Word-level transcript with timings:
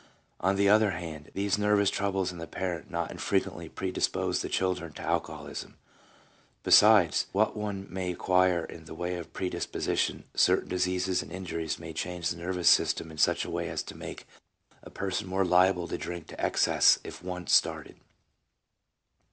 On 0.39 0.55
the 0.55 0.67
other 0.67 0.89
hand, 0.97 1.29
these 1.35 1.59
nervous 1.59 1.91
troubles 1.91 2.31
in 2.31 2.39
the 2.39 2.47
parent 2.47 2.89
not 2.89 3.11
infrequently 3.11 3.69
predispose 3.69 4.41
the 4.41 4.49
children 4.49 4.93
to 4.93 5.01
alcoholism. 5.03 5.77
Besides 6.63 7.27
what 7.33 7.55
one 7.55 7.85
may 7.87 8.11
acquire 8.11 8.65
in 8.65 8.85
the 8.85 8.95
way 8.95 9.15
of 9.17 9.31
pre 9.31 9.47
disposition, 9.47 10.23
certain 10.33 10.67
diseases 10.69 11.21
and 11.21 11.31
injuries 11.31 11.77
may 11.77 11.93
change 11.93 12.31
the 12.31 12.37
nervous 12.41 12.67
system 12.67 13.11
in 13.11 13.19
such 13.19 13.45
a 13.45 13.51
way 13.51 13.69
as 13.69 13.83
to 13.83 13.95
make 13.95 14.25
a 14.81 14.89
person 14.89 15.27
more 15.27 15.45
liable 15.45 15.87
to 15.87 15.99
drink 15.99 16.25
to 16.29 16.41
excess 16.43 16.97
if 17.03 17.23
once 17.23 17.53
started. 17.53 17.97